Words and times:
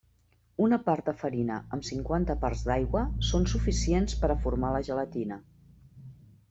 Una 0.67 0.77
part 0.85 1.09
de 1.11 1.13
farina 1.23 1.57
amb 1.77 1.85
cinquanta 1.89 2.37
parts 2.47 2.65
d'aigua 2.71 3.05
són 3.29 3.47
suficients 3.55 4.19
per 4.23 4.35
a 4.35 4.39
formar 4.47 4.75
la 4.79 4.83
gelatina. 4.91 5.41